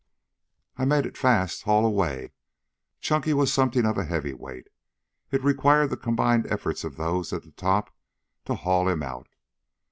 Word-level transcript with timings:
"I've 0.77 0.87
made 0.87 1.05
it 1.05 1.15
fast. 1.15 1.61
Haul 1.61 1.85
away." 1.85 2.31
Chunky 3.01 3.35
was 3.35 3.53
something 3.53 3.85
of 3.85 3.99
a 3.99 4.03
heavy 4.03 4.33
weight. 4.33 4.67
It 5.29 5.43
required 5.43 5.91
the 5.91 5.95
combined 5.95 6.47
efforts 6.47 6.83
of 6.83 6.95
those 6.97 7.31
at 7.31 7.43
the 7.43 7.51
top 7.51 7.95
to 8.45 8.55
haul 8.55 8.87
him 8.89 9.03
out. 9.03 9.27